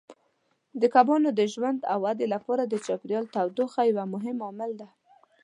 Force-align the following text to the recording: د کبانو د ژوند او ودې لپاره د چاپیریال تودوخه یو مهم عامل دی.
د 0.81 0.83
کبانو 0.95 1.29
د 1.39 1.41
ژوند 1.53 1.79
او 1.91 1.99
ودې 2.05 2.27
لپاره 2.35 2.63
د 2.65 2.73
چاپیریال 2.85 3.25
تودوخه 3.33 3.81
یو 3.87 3.99
مهم 4.15 4.37
عامل 4.45 4.71
دی. 4.79 4.89